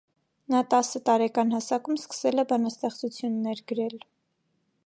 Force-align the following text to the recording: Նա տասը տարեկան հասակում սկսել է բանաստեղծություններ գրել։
Նա 0.53 0.61
տասը 0.71 1.01
տարեկան 1.09 1.53
հասակում 1.57 1.99
սկսել 2.05 2.45
է 2.45 2.49
բանաստեղծություններ 2.53 3.63
գրել։ 3.73 3.99